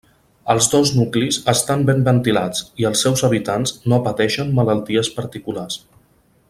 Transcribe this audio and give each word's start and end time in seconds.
Els 0.51 0.69
dos 0.73 0.91
nuclis 0.99 1.37
estan 1.53 1.83
ben 1.91 2.01
ventilats, 2.07 2.65
i 2.85 2.89
els 2.91 3.05
seus 3.07 3.23
habitants 3.29 3.77
no 3.93 4.01
pateixen 4.09 4.53
malalties 4.63 5.13
particulars. 5.23 5.83